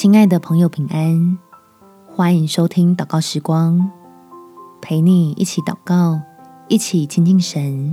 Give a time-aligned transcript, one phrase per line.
[0.00, 1.38] 亲爱的朋友，平安！
[2.06, 3.90] 欢迎收听祷告时光，
[4.80, 6.18] 陪你一起祷告，
[6.68, 7.92] 一起亲近神。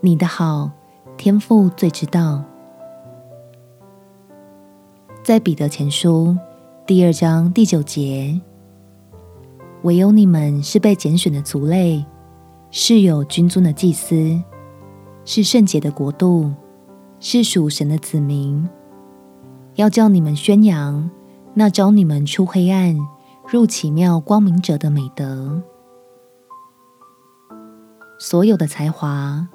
[0.00, 0.70] 你的好，
[1.18, 2.42] 天父最知道。
[5.22, 6.34] 在彼得前书
[6.86, 8.40] 第二章第九节，
[9.82, 12.02] 唯有你们是被拣选的族类，
[12.70, 14.42] 是有君尊的祭司，
[15.26, 16.50] 是圣洁的国度，
[17.20, 18.66] 是属神的子民。
[19.76, 21.10] 要叫你们宣扬
[21.54, 22.96] 那招你们出黑暗
[23.50, 25.62] 入奇妙光明者的美德。
[28.18, 29.46] 所有的才华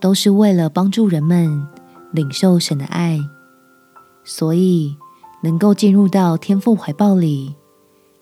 [0.00, 1.66] 都是为了帮助人们
[2.10, 3.18] 领受神的爱，
[4.24, 4.96] 所以
[5.42, 7.54] 能够进入到天父怀抱里，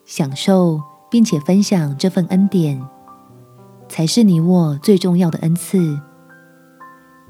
[0.04, 0.80] 享受
[1.10, 2.80] 并且分享这份恩典，
[3.88, 5.98] 才是你我最重要的恩赐，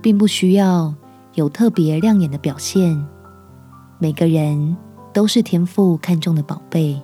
[0.02, 0.95] 并不需要
[1.34, 3.06] 有特别亮眼的表现。
[4.03, 4.75] 每个人
[5.12, 6.98] 都是天父看中的宝贝。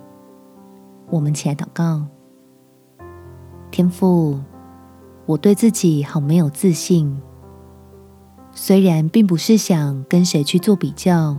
[1.11, 2.03] 我们起来祷告。
[3.69, 4.39] 天父，
[5.27, 7.21] 我对自己好没有自信。
[8.51, 11.37] 虽然并不是想跟谁去做比较，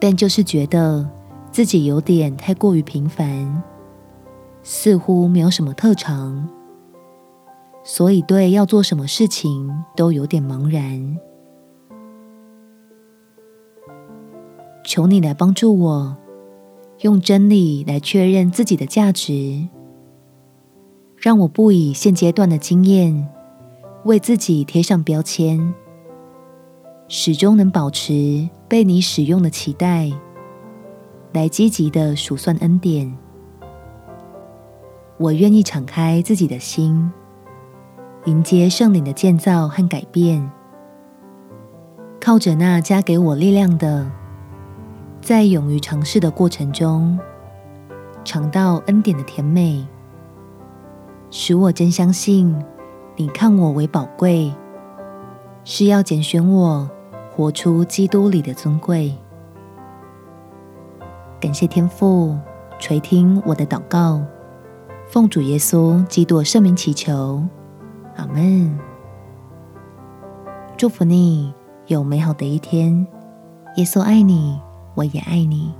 [0.00, 1.10] 但就是觉得
[1.50, 3.60] 自己有点太过于平凡，
[4.62, 6.48] 似乎没有什么特长，
[7.82, 11.18] 所以对要做什么事情都有点茫然。
[14.84, 16.16] 求你来帮助我，
[17.00, 19.68] 用真理来确认自己的价值，
[21.16, 23.28] 让我不以现阶段的经验
[24.04, 25.72] 为自己贴上标签，
[27.08, 30.10] 始终能保持被你使用的期待，
[31.32, 33.16] 来积极的数算恩典。
[35.18, 37.10] 我愿意敞开自己的心，
[38.24, 40.50] 迎接圣灵的建造和改变，
[42.24, 44.08] 靠着那加给我力量的。
[45.20, 47.18] 在勇于尝试的过程中，
[48.22, 49.84] 尝到恩典的甜美，
[51.32, 52.56] 使我真相信
[53.16, 54.54] 你看我为宝贵，
[55.64, 56.88] 是要拣选我
[57.32, 59.12] 活出基督里的尊贵。
[61.40, 62.38] 感谢天父
[62.78, 64.22] 垂听我的祷告，
[65.08, 67.42] 奉主耶稣基督圣名祈求，
[68.14, 68.78] 阿门。
[70.76, 71.52] 祝福你
[71.92, 73.06] 有美好的一天，
[73.76, 74.58] 耶稣爱你。
[74.94, 75.72] 我也爱你。